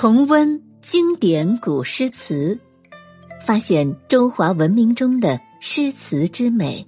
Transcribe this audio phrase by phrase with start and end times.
[0.00, 2.60] 重温经典古诗词，
[3.44, 6.86] 发现中华文明中的诗词之美。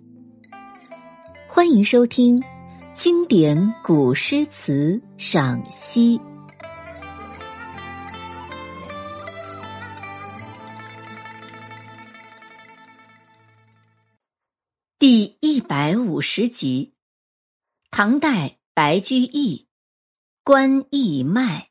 [1.48, 2.40] 欢迎收听
[2.94, 6.18] 《经典古诗词赏析》
[15.00, 16.94] 第一百五十集：
[17.90, 19.56] 唐代白居易
[20.44, 21.66] 《观义麦》。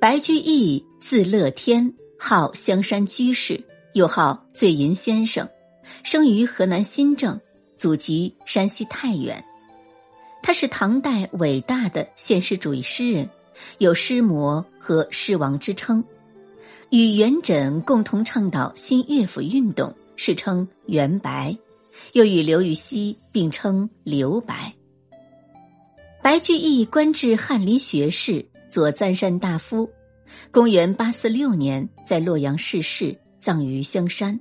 [0.00, 3.60] 白居易字乐天，号香山居士，
[3.94, 5.48] 又号醉吟先生，
[6.04, 7.40] 生于河南新郑，
[7.76, 9.44] 祖籍山西太原。
[10.40, 13.28] 他是唐代伟大的现实主义诗人，
[13.78, 16.04] 有“诗魔”和“诗王”之称。
[16.90, 21.58] 与元稹共同倡导新乐府运动，世称“元白”，
[22.14, 24.72] 又与刘禹锡并称“刘白”。
[26.22, 28.47] 白居易官至翰林学士。
[28.70, 29.88] 左赞善大夫，
[30.50, 34.38] 公元八四六年在洛阳逝世，葬于香山。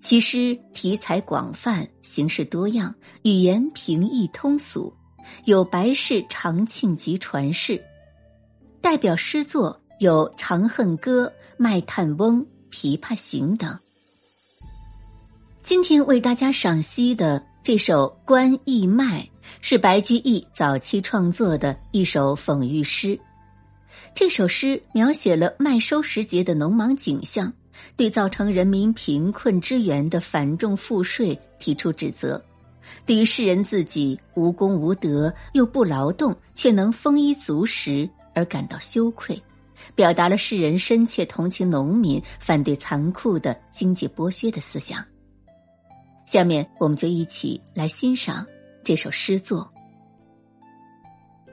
[0.00, 4.92] 其诗题材广泛，形式多样，语言平易通俗，
[5.44, 7.78] 有《白氏长庆集传世》，
[8.80, 13.78] 代表诗作有《长恨歌》《卖炭翁》《琵琶行》等。
[15.62, 19.22] 今天为大家赏析的这首《关义卖》。
[19.60, 23.18] 是白居易早期创作的一首讽喻诗。
[24.14, 27.52] 这首诗描写了麦收时节的农忙景象，
[27.96, 32.42] 对造成人民贫困之源的繁重赋税提出指责，
[33.06, 39.40] 对于世人自己无功无德又不劳动却能丰衣足食而感到羞愧，
[39.94, 45.04] 表达了世人深切同情农民、反对残酷的经济剥削的思想。
[46.26, 48.46] 下面，我们就一起来欣赏。
[48.84, 49.70] 这首诗作《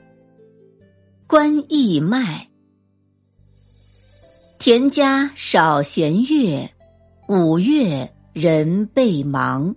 [1.27, 2.47] 观义卖》：
[4.57, 6.67] 田家少闲月，
[7.27, 9.75] 五月人倍忙。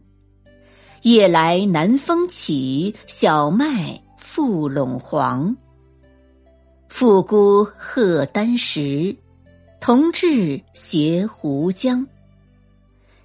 [1.02, 5.54] 夜来南风起，小麦覆陇黄。
[6.88, 9.14] 妇姑荷丹石，
[9.78, 12.06] 童稚携胡浆。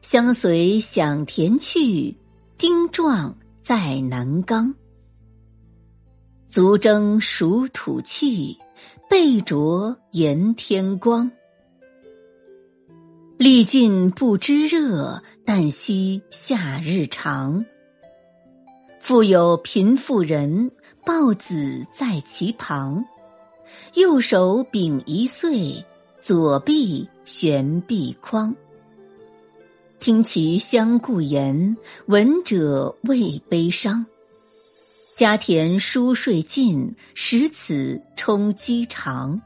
[0.01, 2.13] 相随响田去，
[2.57, 3.33] 丁壮。
[3.67, 4.73] 在南冈，
[6.47, 8.57] 足蒸暑土气，
[9.09, 11.29] 背灼炎天光。
[13.37, 17.65] 历尽不知热，但惜夏日长。
[19.01, 20.71] 复有贫妇人，
[21.05, 23.03] 抱子在其旁，
[23.95, 25.85] 右手秉一岁，
[26.21, 28.55] 左臂悬臂筐。
[29.99, 31.75] 听其相顾言，
[32.05, 34.05] 闻者未悲伤。
[35.15, 39.41] 家田疏税尽，使此充饥肠。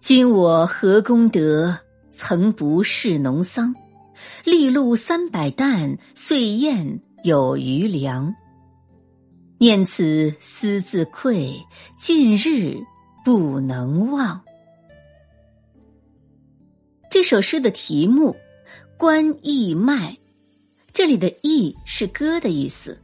[0.00, 1.78] 今我何功德？
[2.10, 3.74] 曾不是农桑。
[4.44, 8.34] 粒露三百担，岁燕有余粮。
[9.58, 11.54] 念此思自愧，
[11.98, 12.80] 近日
[13.24, 14.40] 不能忘。
[17.10, 18.34] 这首诗的题目。
[19.02, 20.16] 关义卖，
[20.92, 22.96] 这里的“义”是歌的意思。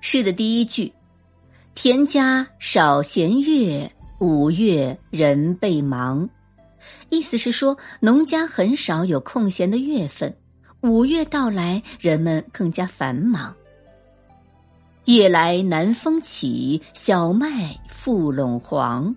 [0.00, 0.92] 诗的第一句
[1.76, 3.88] ：“田家少闲月，
[4.18, 6.28] 五月人倍忙。”
[7.08, 10.36] 意思是说，农家很少有空闲的月份，
[10.80, 13.54] 五月到来，人们更加繁忙。
[15.04, 19.14] 夜来南风起，小麦覆陇黄。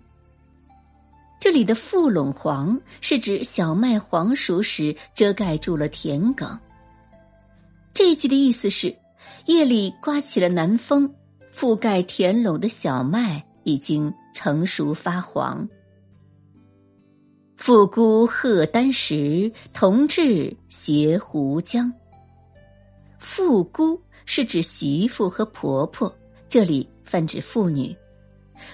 [1.45, 6.57] 这里的“覆陇黄”是指小麦黄熟时遮盖住了田埂。
[7.93, 8.97] 这一句的意思是，
[9.45, 11.07] 夜里刮起了南风，
[11.55, 15.69] 覆盖田垄的小麦已经成熟发黄。
[17.57, 21.93] 妇姑贺丹石，童稚携胡浆。
[23.19, 26.11] 妇姑是指媳妇和婆婆，
[26.49, 27.95] 这里泛指妇女。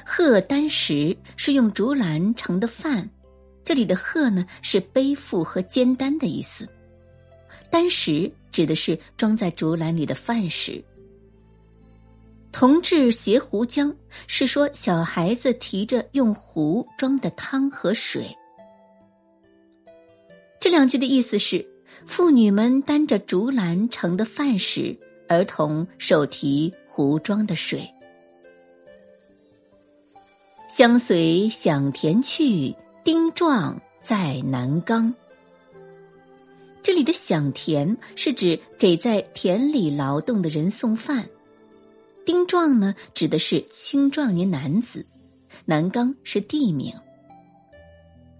[0.06, 3.10] 鹤丹石是用竹篮盛的饭，
[3.64, 6.68] 这里的“鹤”呢是背负和肩担的意思，
[7.70, 10.84] 丹石指的是装在竹篮里的饭食。
[12.52, 13.96] 同治携壶浆
[14.28, 18.36] 是说小孩子提着用壶装的汤和水。
[20.60, 21.66] 这两句的意思是：
[22.06, 24.96] 妇女们担着竹篮盛的饭食，
[25.30, 27.90] 儿童手提壶装的水。
[30.74, 32.74] 相随响田去，
[33.04, 35.14] 丁壮在南冈。
[36.82, 41.28] 这里的“响田”是指给在田里劳动的人送饭。
[42.26, 45.02] 丁壮呢，指的是青壮年男子；
[45.66, 46.96] 南冈是地名。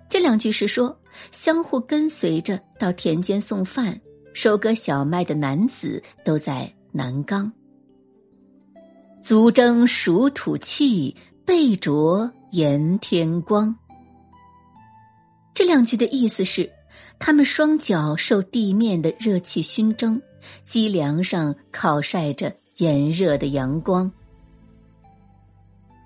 [0.10, 0.98] 这两句是说，
[1.32, 4.00] 相互跟随着到田间送饭、
[4.34, 7.52] 收割小麦的男子都在南冈。
[9.22, 11.16] 足蒸暑土气，
[11.46, 13.76] 背灼炎天光。
[15.54, 16.72] 这两句的意思是，
[17.20, 20.22] 他们双脚受地面的热气熏蒸，
[20.64, 24.12] 脊梁上烤晒着炎热的阳光。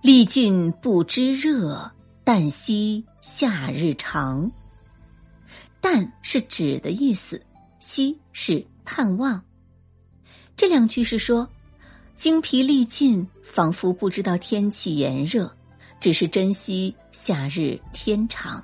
[0.02, 1.92] 历尽不知热，
[2.24, 4.52] 但惜夏日长。
[5.82, 7.42] 但是指的意思，
[7.80, 9.44] 惜是盼望。
[10.56, 11.48] 这两句是说。
[12.16, 15.52] 精疲力尽，仿佛不知道天气炎热，
[16.00, 18.64] 只是珍惜夏日天长。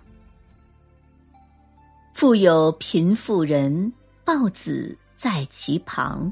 [2.14, 3.92] 富有贫妇人
[4.24, 6.32] 抱子在其旁。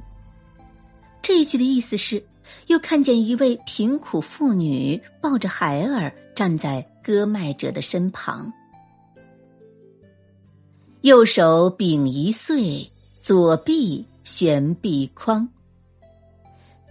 [1.22, 2.24] 这一句的意思是，
[2.68, 8.52] 又看见一位贫苦妇女抱着孩儿站在割麦者的身旁，
[11.02, 12.90] 右手柄一穗，
[13.22, 15.48] 左臂悬臂筐。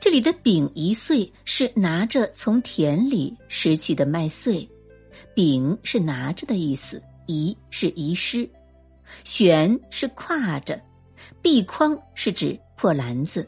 [0.00, 4.66] 这里的“饼一穗”是拿着从田里拾取的麦穗
[5.34, 8.48] ，“饼”是拿着的意思，“遗”是遗失
[9.24, 10.80] ，“悬”是挎着
[11.42, 13.46] ，“臂筐”是指破篮子。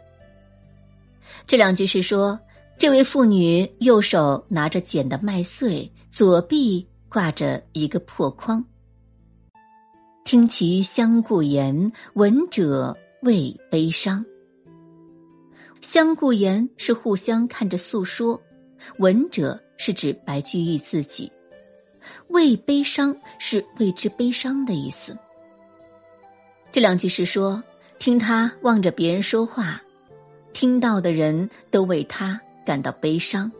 [1.46, 2.38] 这两句是说，
[2.76, 8.64] 这位妇女右手拿着捡的麦穗，左臂挂着一个破筐。
[10.24, 14.24] 听其相顾言，闻者未悲伤。
[15.80, 18.40] 相顾言是互相看着诉说，
[18.98, 21.30] 闻者是指白居易自己，
[22.28, 25.16] 为悲伤是为之悲伤的意思。
[26.70, 27.62] 这两句是说，
[27.98, 29.82] 听他望着别人说话，
[30.52, 33.50] 听到的人都为他感到悲伤。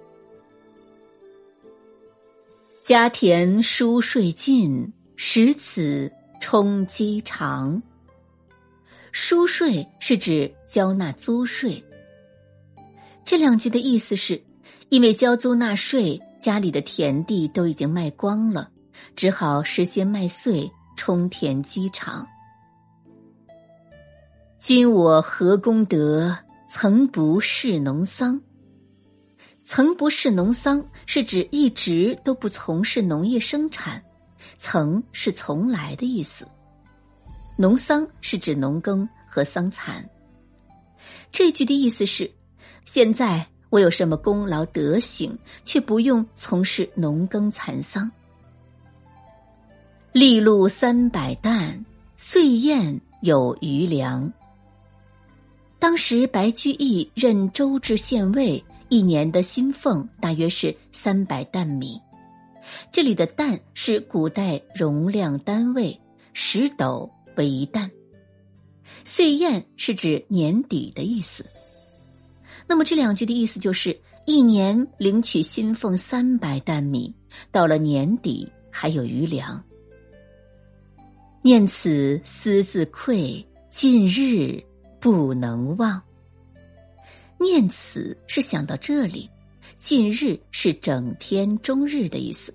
[2.82, 7.82] 家田疏税尽，使此充饥长。
[9.12, 11.82] 疏税是指交纳租税。
[13.24, 14.42] 这两句的意思是，
[14.88, 18.70] 因为交租纳税，家里的田地都已经卖光了，
[19.14, 22.26] 只好实些麦穗充填饥肠。
[24.58, 26.36] 今我何功德，
[26.68, 28.40] 曾不是农桑？
[29.64, 34.02] 曾不是农桑是指一直都不从事农业生产，
[34.58, 36.48] 曾是从来的意思，
[37.56, 40.04] 农桑是指农耕和桑蚕。
[41.30, 42.28] 这句的意思是。
[42.84, 48.10] 现在我有什么功劳德行，却不用从事农耕蚕桑。
[50.12, 51.84] 利禄三百担，
[52.16, 54.32] 岁宴有余粮。
[55.78, 62.00] 当时白居易任州治县尉，一年的薪俸大约是三百担米。
[62.90, 65.98] 这里的担是古代容量单位，
[66.32, 67.90] 十斗为一担。
[69.04, 71.46] 岁宴是指年底的意思。
[72.70, 77.12] 那么这两句的意思就是：一年领取薪俸三百担米，
[77.50, 79.60] 到了年底还有余粮。
[81.42, 84.62] 念此思自愧，近日
[85.00, 86.00] 不能忘。
[87.40, 89.28] 念此是想到这里，
[89.80, 92.54] 近日是整天终日的意思。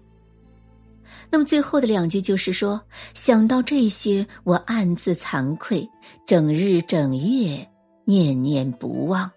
[1.29, 2.81] 那么最后的两句就是说，
[3.13, 5.86] 想到这些，我暗自惭愧，
[6.25, 7.69] 整日整夜
[8.05, 9.29] 念念不忘。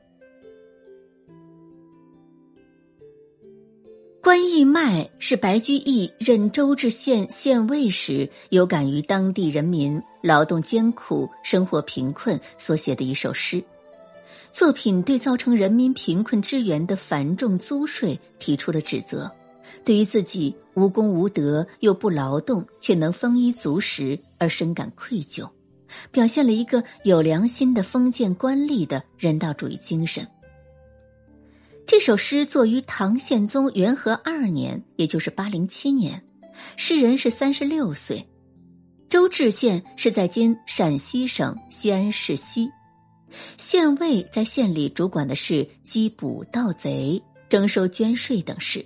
[4.20, 13.62] 关义迈是白居易任州治县县尉时，有感于当地人民劳动艰苦、生活贫困所写的一首诗。
[14.50, 19.30] 作品对造成人民贫困之源的繁重租税提出了指责，
[19.84, 25.48] 对于自己无功无德又不劳动却能丰衣足食而深感愧疚，
[26.10, 30.26] 表现了一个有良心的封建官吏的人道主义精神。
[31.88, 36.22] 这首诗作于唐宪宗元和二年，也就是八零七年，
[36.76, 38.22] 诗人是三十六岁。
[39.08, 42.68] 周至县是在今陕西省西安市西，
[43.56, 48.84] 县尉在县里主管的是缉捕盗贼、征收捐税等事。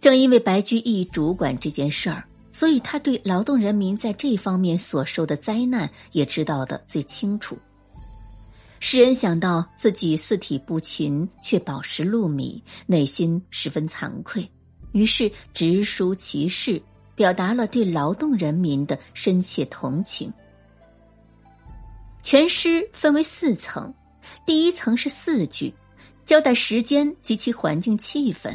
[0.00, 7.56] 正因为白居易主管这件事儿，所以他对劳动人民在这方面所受的灾难也知道的最清楚。
[8.86, 14.46] 诗人想到自己四体不勤，却饱食禄米，内心十分惭愧，
[14.92, 16.80] 于是直抒其事，
[17.14, 20.30] 表达了对劳动人民的深切同情。
[22.22, 23.92] 全诗分为四层，
[24.44, 25.72] 第一层是四句，
[26.26, 28.54] 交代时间及其环境气氛。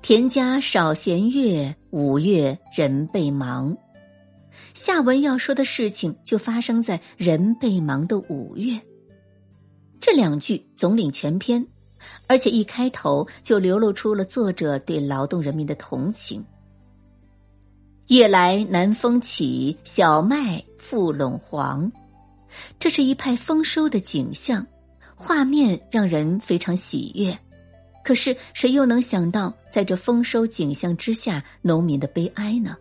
[0.00, 3.76] 田家少闲月，五月人倍忙。
[4.72, 8.80] 下文要说的事情就发生在人倍忙的五月。
[10.02, 11.64] 这两句总领全篇，
[12.26, 16.44] 而且一开头就流露出了作者对劳动人民的同情。
[18.08, 21.90] 夜来南风起，小麦覆陇黄。
[22.80, 24.66] 这是一派丰收的景象，
[25.14, 27.38] 画面让人非常喜悦。
[28.02, 32.76] 可是谁又能想到，在这丰收景象之下，农民的悲哀呢？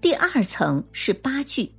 [0.00, 1.72] 第二层是八句，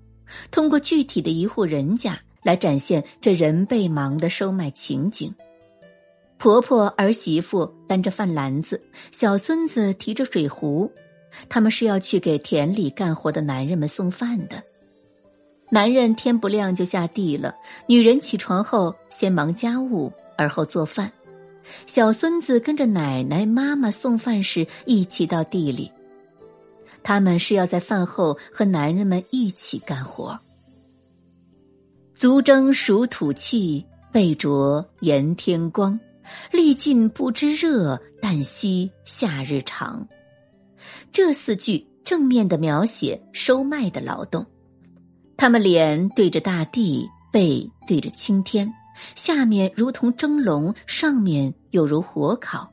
[0.50, 5.34] 通过具体的一户人家来展现这人被忙的收麦情景。
[6.38, 8.82] 婆婆儿媳妇担着饭篮子，
[9.12, 10.92] 小孙子提着水壶，
[11.48, 14.62] 他们是要去给田里干活的男人们送饭的。
[15.70, 17.56] 男人天不亮就下地了，
[17.88, 21.12] 女人起床后先忙家务，而后做饭。
[21.88, 25.90] 小孙子跟着奶奶、妈妈送饭时一起到地里。
[27.04, 30.38] 他们是要在饭后和男人们一起干活。
[32.16, 36.00] 足蒸暑土气，背灼炎天光，
[36.52, 40.08] 历尽不知热，但惜夏日长。
[41.12, 44.46] 这四句正面的描写收麦的劳动，
[45.36, 48.72] 他们脸对着大地，背对着青天，
[49.16, 52.70] 下面如同蒸笼，上面又如火烤。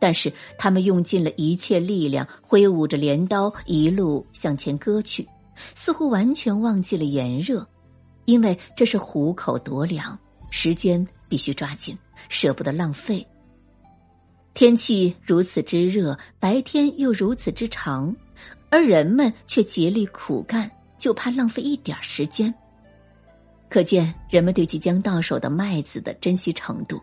[0.00, 5.28] 但是他们用尽了一切力量，挥舞着镰刀，一路向前割去，
[5.74, 7.66] 似乎完全忘记了炎热，
[8.30, 10.16] 因为这是虎口夺粮，
[10.50, 13.26] 时间必须抓紧，舍不得浪费。
[14.54, 18.14] 天气如此之热，白天又如此之长，
[18.70, 22.54] 而人们却竭力苦干，就怕浪费一点时间。
[23.68, 27.02] 可见人们对即将到手的麦子的珍惜程度。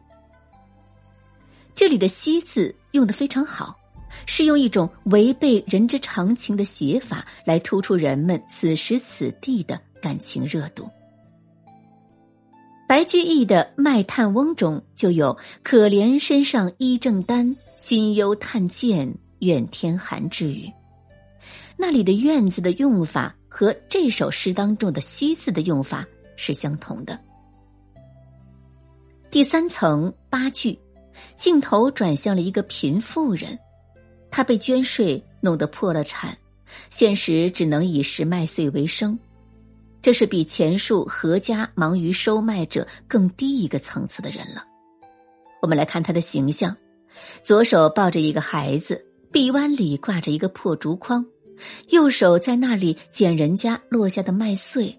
[1.75, 3.77] 这里的“惜”字用的非常好，
[4.25, 10.89] 是用一种违背人之常情的写法来突出人们此时此地的感情热度。
[12.87, 20.71] 白居易的《卖炭翁》中就有“可怜身上衣正单，心忧炭贱愿天寒”之语。
[21.75, 27.19] 那里的“怨”字的用法和这首诗当中的“惜”字的用法是相同的。
[29.29, 30.79] 第三层八句。
[31.35, 33.57] 镜头转向了一个贫妇人，
[34.29, 36.37] 她被捐税弄得破了产，
[36.91, 39.17] 现实只能以拾麦穗为生。
[40.01, 44.63] 这是比前述何家忙于收麦者更低一个层次的人了。
[45.61, 46.75] 我们来看他的形象：
[47.43, 51.25] 左手抱着一个孩子，臂弯里挂着一个破竹筐，
[51.89, 54.97] 右手在那里捡人家落下的麦穗，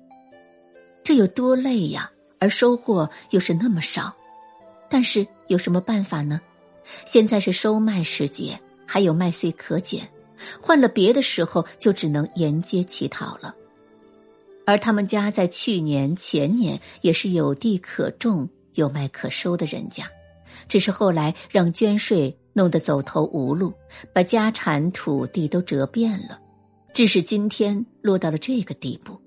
[1.02, 2.10] 这有多累呀！
[2.40, 4.14] 而收获又是那么少。
[4.88, 6.40] 但是有什么办法呢？
[7.04, 10.08] 现在是收麦时节，还有麦穗可捡。
[10.60, 13.54] 换了别的时候，就只能沿街乞讨了。
[14.68, 20.04] 而他们家在去年、前年也是有地可种、有麦可收的人家，
[20.68, 23.72] 只是后来让捐税弄得走投无路，
[24.12, 26.38] 把家产土地都折遍了，
[26.92, 29.18] 致使今天落到了这个地步。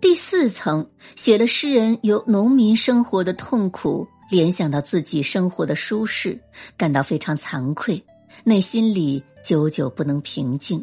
[0.00, 6.40] 第四层写了诗人由农民生活的痛苦联想到自己生活的舒适，
[6.78, 8.02] 感到非常惭愧，
[8.42, 10.82] 内心里久久不能平静。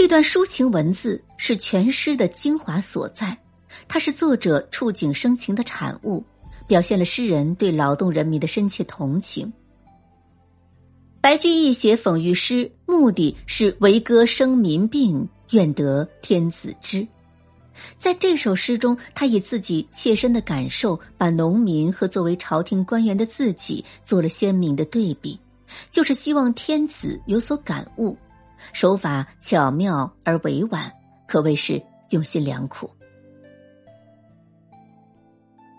[0.00, 3.36] 这段抒情文字是全诗的精华所在，
[3.86, 6.24] 它是作者触景生情的产物，
[6.66, 9.52] 表现了诗人对劳动人民的深切同情。
[11.20, 17.06] 白居易写讽喻诗，目的是为歌生民病，愿得天子知。
[17.98, 25.38] 在这首诗中，他以自己切身的感受，把农民和作为朝廷官员的自己做了鲜明的对比，
[25.90, 28.16] 就是希望天子有所感悟。
[28.72, 30.92] 手法巧妙而委婉，
[31.26, 32.90] 可谓是用心良苦。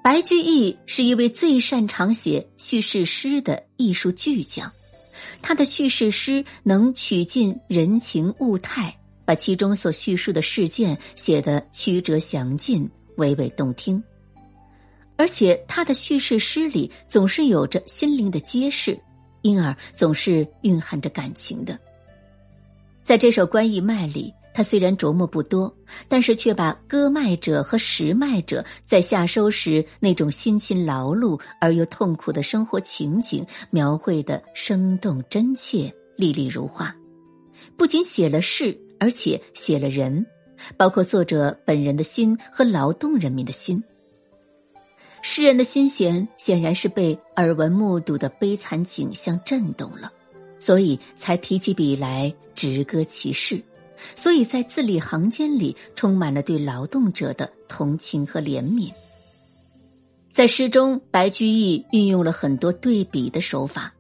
[0.03, 4.71] 白居易是一位最擅长写叙事诗的艺术巨匠，
[5.41, 8.95] 他的叙事诗能取尽人情物态。
[9.23, 14.03] 把其中所叙述的事件写得曲折详尽、娓娓动听，
[15.15, 19.00] 而且他的叙事诗里总是有着心灵的揭示，
[19.41, 21.79] 因而总是蕴含着感情的。
[23.12, 25.75] 在这首《关于麦》里，他虽然琢磨不多，
[26.08, 36.96] 但是却把割麦者和拾麦者在夏收时那种辛勤劳碌而又痛苦的生活情景描绘的生动真切、历历如画，
[37.75, 38.80] 不仅写了事。
[38.98, 40.25] 而且写了人，
[40.77, 43.84] 包括作者本人的心和劳动人民的心。
[45.22, 50.13] 诗人的心弦显然是被耳闻目睹的悲惨景象震动了，
[50.62, 53.62] 所以才提起笔来直歌其事。
[54.15, 58.91] 所以在字里行间里充满了对劳动者的同情和怜悯。
[60.31, 63.93] 在诗中，白居易运用了很多对比的手法，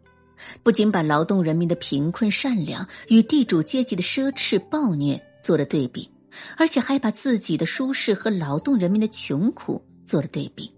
[0.63, 6.09] 不仅把劳动人民的贫困善良与地主阶级的奢侈暴虐做了对比，
[6.57, 10.73] 而且还把自己的舒适和劳动人民的穷苦做了对比。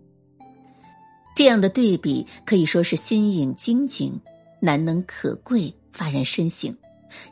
[1.34, 4.20] 这样的对比可以说是新颖精警、
[4.60, 6.76] 难能可贵、发人深省。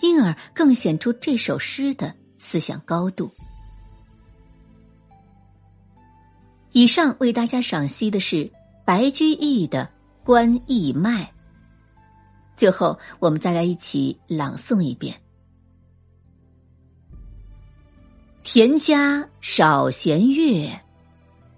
[0.01, 3.31] 因而更显出这首诗的思想高度。
[6.71, 8.50] 以上为大家赏析的是
[8.85, 9.89] 白居易的
[10.25, 11.23] 《观义脉》。
[12.55, 15.19] 最后，我们再来一起朗诵一遍
[18.43, 20.81] ：“田家少闲月，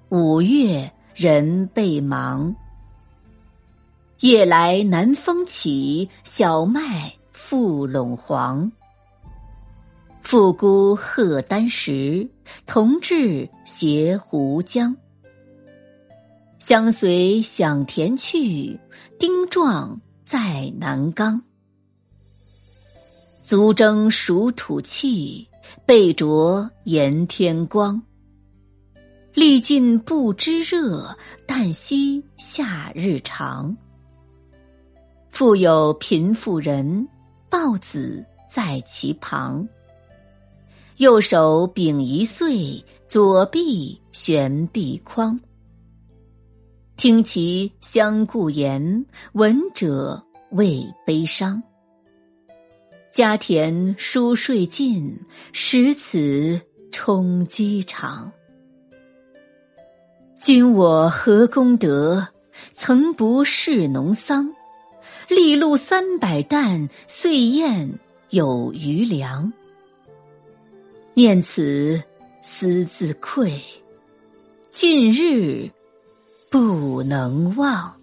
[0.10, 2.56] 五月人倍忙。
[4.22, 7.14] 夜来南风起，小麦。”
[7.54, 8.72] 复陇黄，
[10.24, 12.28] 复姑贺丹石，
[12.66, 14.98] 同志携湖江。
[16.58, 18.80] 相随享田去，
[19.20, 21.40] 丁壮在南冈。
[23.44, 25.48] 足蒸暑土气，
[25.86, 28.02] 背着炎天光。
[29.36, 33.78] 历尽不知热，但惜夏日长。
[35.30, 37.08] 复有贫妇人。
[37.54, 39.70] 豹子在其旁，
[40.98, 45.40] 右手秉一岁，左臂悬臂筐。
[46.98, 50.20] 听其相顾言，闻者
[50.50, 51.62] 未悲伤。
[53.12, 55.16] 家田疏税尽，
[55.52, 56.60] 使此
[56.92, 58.32] 充饥肠。
[60.42, 62.28] 今我何功德？
[62.74, 64.52] 曾不是农桑。
[65.34, 69.52] 粒露三百担，岁宴有余粮。
[71.16, 72.02] 念此
[72.42, 73.60] 思自愧，
[74.72, 75.70] 近日
[76.50, 78.03] 不能忘。